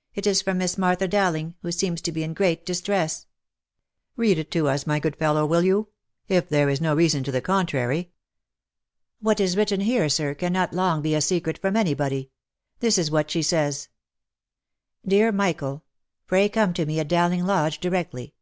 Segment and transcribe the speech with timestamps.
[0.14, 3.26] ""It is from Miss Martha Dowling, who seems to be in great distress.""
[4.16, 5.88] Read it to us, my good fellow, will you?
[6.28, 8.12] If there is no reason to the contrary.""
[9.20, 12.30] What is written here, sir, cannot long be a secret from any body.
[12.78, 13.88] This is what she says:
[14.46, 15.82] <" Dear Michael!
[15.98, 18.34] <<?' Pray come to me at Dowling Lodge directly.